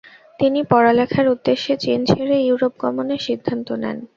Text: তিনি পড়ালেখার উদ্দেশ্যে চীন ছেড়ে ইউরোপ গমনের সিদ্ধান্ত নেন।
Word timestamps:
তিনি 0.39 0.59
পড়ালেখার 0.71 1.25
উদ্দেশ্যে 1.33 1.73
চীন 1.83 1.99
ছেড়ে 2.09 2.35
ইউরোপ 2.41 2.73
গমনের 2.81 3.21
সিদ্ধান্ত 3.27 3.67
নেন। 3.81 3.97